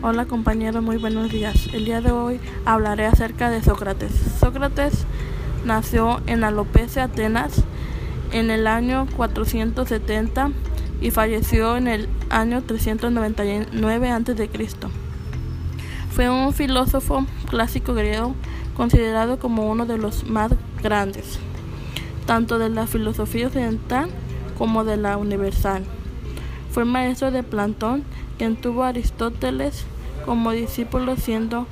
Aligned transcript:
Hola 0.00 0.26
compañeros, 0.26 0.80
muy 0.80 0.96
buenos 0.96 1.28
días. 1.28 1.70
El 1.72 1.84
día 1.84 2.00
de 2.00 2.12
hoy 2.12 2.38
hablaré 2.64 3.06
acerca 3.06 3.50
de 3.50 3.64
Sócrates. 3.64 4.12
Sócrates 4.38 5.06
nació 5.64 6.20
en 6.28 6.44
Alopecia, 6.44 7.04
Atenas, 7.04 7.64
en 8.30 8.52
el 8.52 8.68
año 8.68 9.08
470 9.16 10.52
y 11.00 11.10
falleció 11.10 11.76
en 11.76 11.88
el 11.88 12.08
año 12.30 12.62
399 12.62 14.10
a.C. 14.10 14.50
Fue 16.12 16.30
un 16.30 16.52
filósofo 16.52 17.26
clásico 17.48 17.92
griego 17.92 18.36
considerado 18.76 19.40
como 19.40 19.68
uno 19.68 19.84
de 19.84 19.98
los 19.98 20.30
más 20.30 20.52
grandes, 20.80 21.40
tanto 22.24 22.60
de 22.60 22.68
la 22.68 22.86
filosofía 22.86 23.48
occidental 23.48 24.08
como 24.56 24.84
de 24.84 24.96
la 24.96 25.16
universal. 25.16 25.82
Fue 26.70 26.84
maestro 26.84 27.32
de 27.32 27.42
Platón, 27.42 28.04
quien 28.38 28.56
tuvo 28.56 28.84
a 28.84 28.88
Aristóteles 28.88 29.84
como 30.24 30.52
discípulo, 30.52 31.16
siendo 31.16 31.66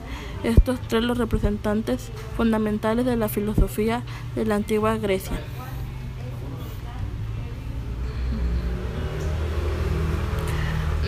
estos 0.44 0.80
tres 0.88 1.02
los 1.02 1.18
representantes 1.18 2.10
fundamentales 2.36 3.06
de 3.06 3.16
la 3.16 3.28
filosofía 3.28 4.02
de 4.34 4.44
la 4.44 4.56
antigua 4.56 4.96
Grecia. 4.98 5.38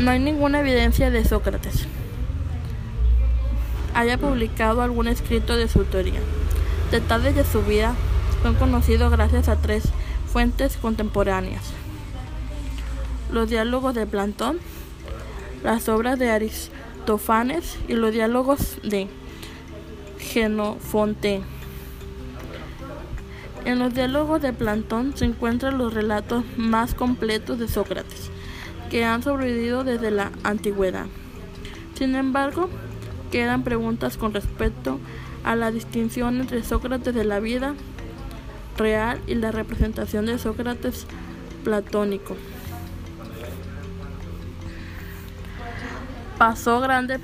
No 0.01 0.11
hay 0.13 0.21
ninguna 0.21 0.61
evidencia 0.61 1.11
de 1.11 1.25
Sócrates 1.25 1.87
haya 3.99 4.17
publicado 4.17 4.83
algún 4.83 5.09
escrito 5.09 5.57
de 5.57 5.67
su 5.67 5.81
autoría. 5.81 6.21
Detalles 6.93 7.35
de 7.35 7.45
su 7.45 7.63
vida 7.63 7.97
son 8.45 8.55
conocidos 8.55 9.11
gracias 9.11 9.49
a 9.49 9.57
tres 9.57 9.89
fuentes 10.33 10.77
contemporáneas. 10.77 11.63
Los 13.33 13.51
diálogos 13.51 13.97
de 13.97 14.07
Platón, 14.07 14.59
las 15.63 15.89
obras 15.89 16.19
de 16.19 16.31
Aristófanes 16.31 17.79
y 17.89 17.95
los 17.95 18.13
diálogos 18.13 18.79
de 18.83 19.09
Genofonte. 20.19 21.43
En 23.65 23.79
los 23.79 23.93
diálogos 23.93 24.41
de 24.41 24.53
Platón 24.53 25.17
se 25.17 25.25
encuentran 25.25 25.79
los 25.79 25.93
relatos 25.93 26.45
más 26.57 26.95
completos 26.95 27.59
de 27.59 27.69
Sócrates, 27.69 28.31
que 28.91 29.05
han 29.05 29.23
sobrevivido 29.23 29.85
desde 29.85 30.11
la 30.11 30.33
antigüedad. 30.43 31.07
Sin 31.95 32.15
embargo, 32.15 32.71
quedan 33.31 33.65
preguntas 33.65 34.17
con 34.17 34.33
respecto 34.33 34.99
a 35.45 35.57
la 35.57 35.71
distinción 35.71 36.41
entre 36.41 36.63
Sócrates 36.63 37.15
de 37.15 37.25
la 37.25 37.41
vida 37.41 37.75
real 38.77 39.21
y 39.27 39.35
la 39.35 39.51
representación 39.51 40.27
de 40.27 40.39
Sócrates 40.39 41.07
platónico. 41.65 42.37
Pasó 46.39 46.81
grande, 46.81 47.19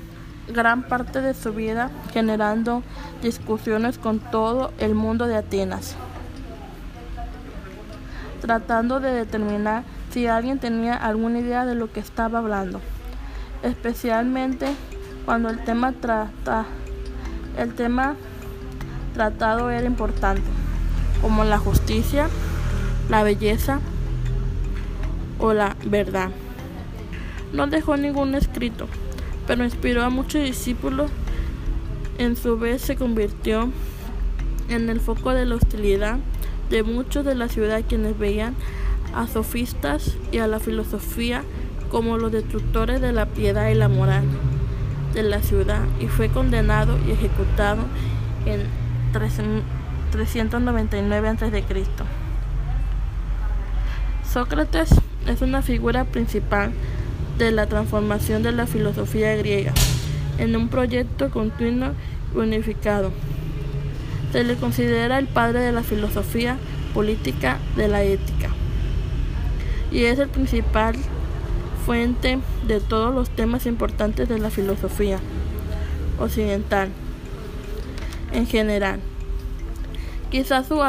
gran 0.49 0.83
parte 0.83 1.21
de 1.21 1.33
su 1.33 1.53
vida 1.53 1.89
generando 2.11 2.83
discusiones 3.21 3.97
con 3.97 4.19
todo 4.19 4.71
el 4.77 4.93
mundo 4.93 5.25
de 5.25 5.37
Atenas, 5.37 5.95
tratando 8.41 8.99
de 8.99 9.11
determinar 9.11 9.83
si 10.11 10.27
alguien 10.27 10.59
tenía 10.59 10.95
alguna 10.95 11.39
idea 11.39 11.65
de 11.65 11.75
lo 11.75 11.91
que 11.91 12.01
estaba 12.01 12.39
hablando, 12.39 12.81
especialmente 13.63 14.67
cuando 15.25 15.49
el 15.49 15.63
tema 15.63 15.93
trata 15.93 16.65
el 17.57 17.73
tema 17.73 18.15
tratado 19.13 19.69
era 19.69 19.85
importante, 19.85 20.43
como 21.21 21.45
la 21.45 21.57
justicia, 21.57 22.27
la 23.09 23.23
belleza 23.23 23.79
o 25.39 25.53
la 25.53 25.77
verdad. 25.85 26.31
No 27.53 27.67
dejó 27.67 27.95
ningún 27.95 28.35
escrito, 28.35 28.87
pero 29.47 29.63
inspiró 29.63 30.03
a 30.03 30.09
muchos 30.09 30.43
discípulos. 30.43 31.11
En 32.17 32.35
su 32.35 32.57
vez 32.57 32.81
se 32.81 32.95
convirtió 32.95 33.69
en 34.69 34.89
el 34.89 34.99
foco 34.99 35.31
de 35.31 35.45
la 35.45 35.55
hostilidad 35.55 36.17
de 36.69 36.83
muchos 36.83 37.25
de 37.25 37.35
la 37.35 37.47
ciudad 37.47 37.83
quienes 37.87 38.17
veían 38.17 38.55
a 39.13 39.27
sofistas 39.27 40.17
y 40.31 40.39
a 40.39 40.47
la 40.47 40.59
filosofía 40.59 41.43
como 41.89 42.17
los 42.17 42.31
destructores 42.31 43.01
de 43.01 43.13
la 43.13 43.27
piedad 43.27 43.69
y 43.69 43.75
la 43.75 43.87
moral 43.87 44.23
de 45.13 45.21
la 45.23 45.41
ciudad 45.41 45.83
y 45.99 46.07
fue 46.07 46.29
condenado 46.29 46.97
y 47.07 47.11
ejecutado 47.11 47.83
en 48.45 48.63
399 49.13 51.29
a.C. 51.29 51.63
Sócrates 54.29 54.89
es 55.27 55.41
una 55.41 55.61
figura 55.61 56.03
principal 56.03 56.73
de 57.37 57.51
la 57.51 57.67
transformación 57.67 58.43
de 58.43 58.51
la 58.51 58.67
filosofía 58.67 59.35
griega 59.35 59.73
en 60.37 60.55
un 60.55 60.69
proyecto 60.69 61.29
continuo 61.29 61.91
y 62.33 62.37
unificado. 62.37 63.11
Se 64.31 64.43
le 64.43 64.55
considera 64.55 65.17
el 65.17 65.27
padre 65.27 65.59
de 65.59 65.71
la 65.71 65.83
filosofía 65.83 66.57
política 66.93 67.59
de 67.75 67.87
la 67.87 68.03
ética 68.03 68.49
y 69.91 70.05
es 70.05 70.19
el 70.19 70.27
principal 70.27 70.95
fuente 71.85 72.39
de 72.67 72.79
todos 72.81 73.13
los 73.13 73.29
temas 73.29 73.65
importantes 73.65 74.27
de 74.27 74.39
la 74.39 74.49
filosofía 74.49 75.19
occidental 76.19 76.89
en 78.33 78.47
general. 78.47 78.99
Quizás 80.31 80.67
su, 80.67 80.81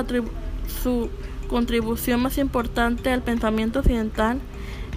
su 0.82 1.10
contribución 1.48 2.20
más 2.20 2.38
importante 2.38 3.10
al 3.10 3.22
pensamiento 3.22 3.80
occidental 3.80 4.40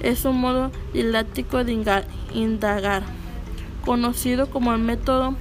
es 0.02 0.20
su 0.20 0.32
modo 0.32 0.72
didáctico 0.94 1.64
de 1.64 2.04
indagar, 2.34 3.04
conocido 3.86 4.50
como 4.50 4.74
el 4.74 4.80
método 4.80 5.36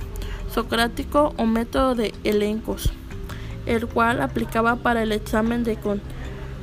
socrático 0.52 1.34
o 1.36 1.46
método 1.46 1.94
de 1.94 2.14
elencos, 2.24 2.90
el 3.66 3.86
cual 3.86 4.20
aplicaba 4.20 4.76
para 4.76 5.02
el 5.02 5.12
examen 5.12 5.64
de 5.64 5.78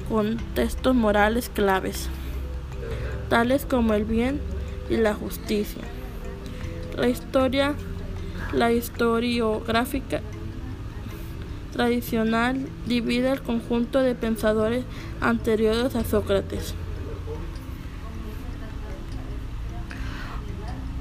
contextos 0.10 0.96
morales 0.96 1.50
claves 1.50 2.10
tales 3.30 3.66
como 3.66 3.94
el 3.94 4.06
bien 4.06 4.40
y 4.90 4.98
la 4.98 5.14
justicia. 5.14 5.82
La 6.98 7.08
historia, 7.08 7.76
la 8.54 8.72
historiográfica 8.72 10.22
tradicional 11.74 12.66
divide 12.86 13.32
el 13.32 13.42
conjunto 13.42 14.00
de 14.00 14.16
pensadores 14.16 14.86
anteriores 15.20 15.96
a 15.96 16.04
Sócrates. 16.04 16.74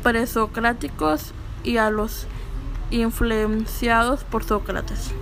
Presocráticos 0.05 1.33
y 1.65 1.79
a 1.79 1.91
los 1.91 2.27
influenciados 2.91 4.23
por 4.23 4.45
Sócrates. 4.45 5.13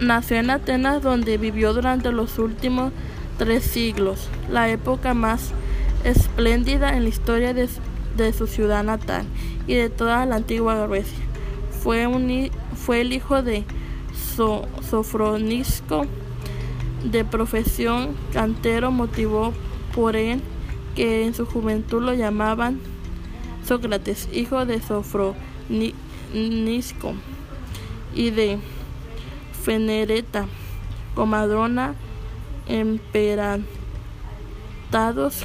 Nació 0.00 0.36
en 0.36 0.50
Atenas 0.50 1.02
donde 1.02 1.38
vivió 1.38 1.72
durante 1.72 2.12
los 2.12 2.38
últimos 2.38 2.92
tres 3.38 3.64
siglos, 3.64 4.28
la 4.50 4.68
época 4.68 5.14
más 5.14 5.52
espléndida 6.04 6.94
en 6.94 7.04
la 7.04 7.08
historia 7.08 7.54
de, 7.54 7.68
su 8.32 8.46
ciudad 8.46 8.84
natal 8.84 9.24
y 9.66 9.74
de 9.74 9.88
toda 9.88 10.26
la 10.26 10.36
antigua 10.36 10.86
Grecia. 10.86 11.18
Fue, 11.82 12.06
fue 12.74 13.00
el 13.00 13.14
hijo 13.14 13.42
de 13.42 13.64
Sofronisco, 14.90 16.04
de 17.10 17.24
profesión 17.24 18.14
cantero, 18.32 18.90
motivó 18.90 19.52
por 19.94 20.16
él 20.16 20.40
que 20.94 21.24
en 21.24 21.34
su 21.34 21.46
juventud 21.46 22.02
lo 22.02 22.14
llamaban 22.14 22.80
Sócrates, 23.66 24.28
hijo 24.32 24.64
de 24.64 24.80
Sofronisco, 24.80 25.36
y 28.14 28.30
de 28.30 28.58
Fenereta, 29.62 30.46
comadrona, 31.14 31.94
emperantados 32.66 33.66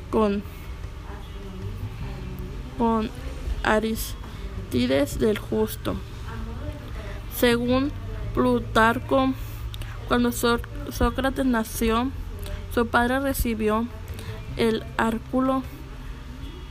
con, 0.09 0.43
con 2.77 3.09
Aristides 3.63 5.19
del 5.19 5.37
Justo. 5.37 5.95
Según 7.35 7.91
Plutarco, 8.33 9.33
cuando 10.07 10.31
Sócrates 10.91 11.45
nació, 11.45 12.11
su 12.73 12.87
padre 12.87 13.19
recibió 13.19 13.87
el 14.57 14.83
árculo 14.97 15.63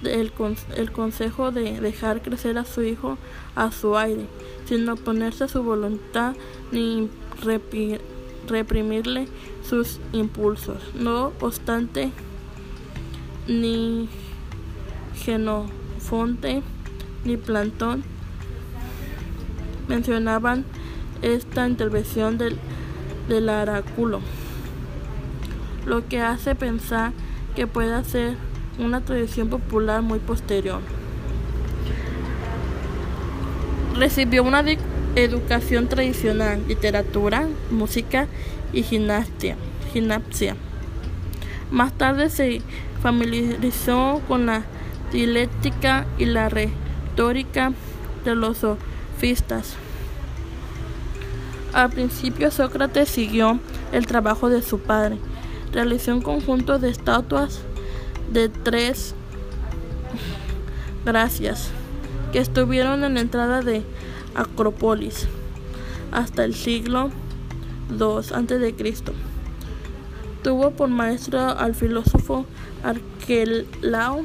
el, 0.02 0.32
el, 0.76 0.92
consejo 0.92 1.50
de 1.50 1.80
dejar 1.80 2.22
crecer 2.22 2.56
a 2.56 2.64
su 2.64 2.82
hijo 2.82 3.18
a 3.54 3.70
su 3.70 3.98
aire, 3.98 4.26
sin 4.66 4.88
oponerse 4.88 5.44
a 5.44 5.48
su 5.48 5.62
voluntad 5.62 6.34
ni 6.72 7.10
reprimirle 8.48 9.28
sus 9.68 10.00
impulsos. 10.12 10.78
No 10.94 11.32
obstante, 11.40 12.12
ni 13.46 14.08
Genofonte 15.16 16.62
ni 17.24 17.36
Plantón 17.36 18.02
mencionaban 19.88 20.64
esta 21.20 21.68
intervención 21.68 22.38
del, 22.38 22.56
del 23.30 23.48
oráculo, 23.48 24.20
lo 25.86 26.06
que 26.06 26.20
hace 26.20 26.54
pensar 26.54 27.12
que 27.56 27.66
pueda 27.66 28.04
ser 28.04 28.34
una 28.78 29.00
tradición 29.00 29.48
popular 29.48 30.02
muy 30.02 30.18
posterior. 30.18 30.80
Recibió 33.96 34.42
una 34.42 34.64
educación 35.14 35.88
tradicional, 35.88 36.62
literatura, 36.68 37.48
música 37.70 38.26
y 38.72 38.82
gimnasia. 38.82 39.56
gimnasia. 39.92 40.56
Más 41.70 41.92
tarde 41.92 42.30
se 42.30 42.62
familiarizó 43.02 44.20
con 44.28 44.46
la 44.46 44.62
dialéctica 45.12 46.06
y 46.18 46.24
la 46.26 46.48
retórica 46.48 47.72
de 48.24 48.34
los 48.34 48.58
sofistas. 48.58 49.76
Al 51.72 51.90
principio 51.90 52.50
Sócrates 52.50 53.08
siguió 53.08 53.60
el 53.92 54.06
trabajo 54.06 54.48
de 54.48 54.62
su 54.62 54.80
padre. 54.80 55.18
Realizó 55.72 56.12
un 56.14 56.22
conjunto 56.22 56.78
de 56.78 56.90
estatuas 56.90 57.60
de 58.32 58.48
tres 58.48 59.14
gracias 61.04 61.70
que 62.32 62.38
estuvieron 62.38 63.04
en 63.04 63.14
la 63.14 63.20
entrada 63.20 63.62
de 63.62 63.82
Acrópolis 64.34 65.28
hasta 66.12 66.44
el 66.44 66.54
siglo 66.54 67.10
II 67.90 68.18
a.C. 68.32 68.94
Tuvo 70.42 70.70
por 70.70 70.88
maestro 70.88 71.40
al 71.40 71.74
filósofo 71.74 72.46
Arquelao, 72.82 74.24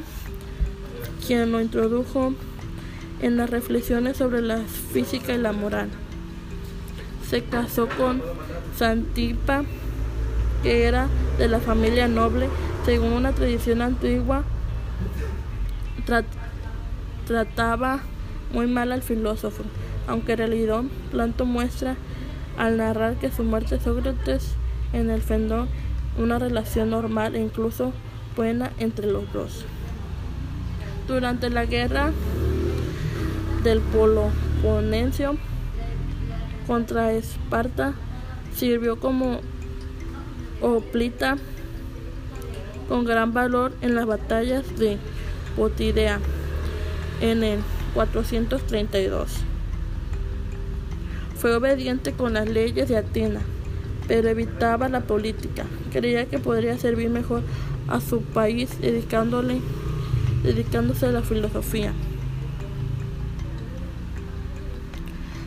quien 1.25 1.51
lo 1.51 1.61
introdujo 1.61 2.33
en 3.21 3.37
las 3.37 3.49
reflexiones 3.49 4.17
sobre 4.17 4.41
la 4.41 4.59
física 4.93 5.33
y 5.33 5.37
la 5.37 5.51
moral. 5.51 5.89
Se 7.29 7.43
casó 7.43 7.87
con 7.87 8.21
Santipa, 8.77 9.63
que 10.63 10.85
era 10.85 11.07
de 11.37 11.47
la 11.47 11.59
familia 11.59 12.07
noble, 12.07 12.47
según 12.85 13.13
una 13.13 13.31
tradición 13.31 13.81
antigua, 13.81 14.43
trataba 17.25 17.99
muy 18.53 18.67
mal 18.67 18.91
al 18.91 19.01
filósofo, 19.01 19.63
aunque 20.07 20.33
en 20.33 20.37
realidad 20.37 20.83
Planto 21.11 21.45
muestra 21.45 21.95
al 22.57 22.77
narrar 22.77 23.15
que 23.15 23.31
su 23.31 23.43
muerte 23.43 23.79
Sócrates 23.79 24.53
en 24.93 25.09
el 25.09 25.21
fendón 25.21 25.67
una 26.17 26.39
relación 26.39 26.91
normal 26.91 27.35
e 27.35 27.41
incluso 27.41 27.91
buena 28.35 28.71
entre 28.77 29.07
los 29.07 29.31
dos. 29.33 29.65
Durante 31.07 31.49
la 31.49 31.65
guerra 31.65 32.11
del 33.63 33.81
Peloponeso 33.81 35.35
contra 36.67 37.13
Esparta 37.13 37.93
sirvió 38.55 38.99
como 38.99 39.39
oplita 40.61 41.37
con 42.87 43.05
gran 43.05 43.33
valor 43.33 43.73
en 43.81 43.95
las 43.95 44.05
batallas 44.05 44.77
de 44.77 44.97
Potidea 45.55 46.19
en 47.21 47.43
el 47.43 47.59
432. 47.93 49.31
Fue 51.37 51.55
obediente 51.55 52.13
con 52.13 52.33
las 52.33 52.49
leyes 52.49 52.89
de 52.89 52.97
Atenas, 52.97 53.43
pero 54.07 54.29
evitaba 54.29 54.89
la 54.89 55.01
política. 55.01 55.65
Creía 55.91 56.25
que 56.25 56.39
podría 56.39 56.77
servir 56.77 57.09
mejor 57.09 57.41
a 57.87 58.01
su 58.01 58.21
país 58.21 58.81
dedicándole, 58.81 59.61
dedicándose 60.43 61.05
a 61.05 61.11
la 61.11 61.21
filosofía. 61.21 61.93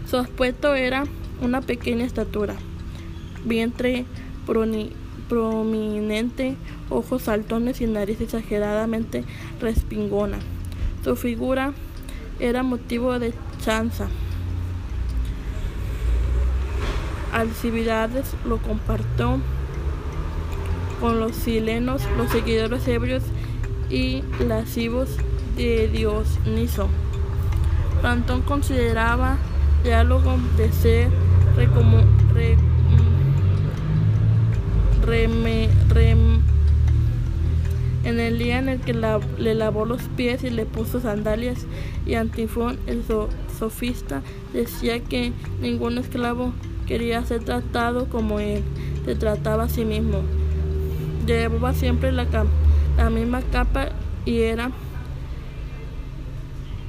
Su 0.08 0.16
aspecto 0.16 0.74
era 0.74 1.04
una 1.42 1.60
pequeña 1.60 2.06
estatura, 2.06 2.54
vientre 3.44 4.06
prominente, 5.28 6.56
ojos 6.88 7.22
saltones 7.22 7.82
y 7.82 7.86
nariz 7.86 8.18
exageradamente 8.22 9.24
respingona. 9.60 10.38
Su 11.04 11.14
figura 11.14 11.74
era 12.40 12.62
motivo 12.62 13.18
de 13.18 13.34
chanza. 13.62 14.08
Alcibiades 17.30 18.32
lo 18.46 18.56
compartió 18.62 19.38
con 21.02 21.20
los 21.20 21.36
silenos, 21.36 22.00
los 22.16 22.30
seguidores 22.30 22.88
ebrios 22.88 23.24
y 23.90 24.22
lascivos 24.40 25.18
de 25.54 25.86
Dioniso. 25.88 26.88
Plantón 28.00 28.40
consideraba 28.40 29.36
diálogo 29.82 30.36
de 30.56 30.72
ser 30.72 31.08
en 38.04 38.20
el 38.20 38.38
día 38.38 38.58
en 38.58 38.68
el 38.68 38.80
que 38.80 38.92
le 38.92 39.54
lavó 39.54 39.84
los 39.84 40.02
pies 40.16 40.44
y 40.44 40.50
le 40.50 40.66
puso 40.66 41.00
sandalias 41.00 41.66
y 42.06 42.14
Antifón, 42.14 42.78
el 42.86 43.02
sofista, 43.58 44.22
decía 44.52 45.00
que 45.00 45.32
ningún 45.60 45.98
esclavo 45.98 46.52
quería 46.86 47.24
ser 47.24 47.44
tratado 47.44 48.08
como 48.08 48.38
él 48.38 48.62
se 49.04 49.14
trataba 49.14 49.64
a 49.64 49.68
sí 49.68 49.84
mismo. 49.84 50.20
Llevaba 51.26 51.74
siempre 51.74 52.12
la, 52.12 52.26
la 52.96 53.10
misma 53.10 53.42
capa 53.50 53.88
y 54.24 54.40
era 54.40 54.70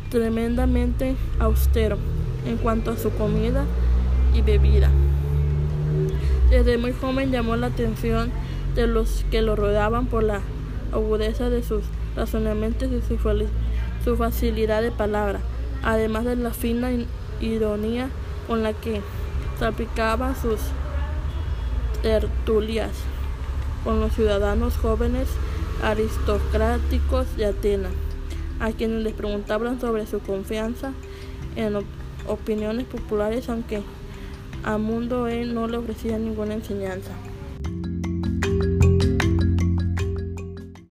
tremendamente 0.09 1.15
austero 1.39 1.97
en 2.45 2.57
cuanto 2.57 2.91
a 2.91 2.97
su 2.97 3.11
comida 3.11 3.65
y 4.33 4.41
bebida. 4.41 4.89
Desde 6.49 6.77
muy 6.77 6.93
joven 6.93 7.31
llamó 7.31 7.55
la 7.55 7.67
atención 7.67 8.31
de 8.75 8.87
los 8.87 9.25
que 9.29 9.41
lo 9.41 9.55
rodeaban 9.55 10.07
por 10.07 10.23
la 10.23 10.41
agudeza 10.91 11.49
de 11.49 11.63
sus 11.63 11.83
razonamientos 12.15 12.89
y 12.91 13.01
su, 14.03 14.17
facilidad 14.17 14.81
de 14.81 14.91
palabra, 14.91 15.39
además 15.83 16.25
de 16.25 16.35
la 16.35 16.51
fina 16.51 16.89
ironía 17.39 18.09
con 18.47 18.63
la 18.63 18.73
que 18.73 19.01
salpicaba 19.59 20.33
sus 20.35 20.59
tertulias 22.01 22.89
con 23.83 23.99
los 23.99 24.13
ciudadanos 24.13 24.75
jóvenes 24.77 25.27
aristocráticos 25.83 27.35
de 27.37 27.45
Atenas, 27.45 27.91
a 28.59 28.71
quienes 28.71 29.03
les 29.03 29.13
preguntaban 29.13 29.79
sobre 29.79 30.07
su 30.07 30.19
confianza 30.19 30.93
en 31.55 31.73
opiniones 32.29 32.85
populares, 32.85 33.49
aunque 33.49 33.81
a 34.63 34.77
Mundo 34.77 35.27
él 35.27 35.53
no 35.53 35.67
le 35.67 35.77
ofrecía 35.77 36.17
ninguna 36.17 36.53
enseñanza. 36.53 37.11